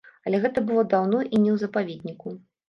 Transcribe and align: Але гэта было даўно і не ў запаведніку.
Але 0.29 0.37
гэта 0.45 0.63
было 0.69 0.83
даўно 0.93 1.19
і 1.25 1.31
не 1.43 1.51
ў 1.57 1.63
запаведніку. 1.65 2.35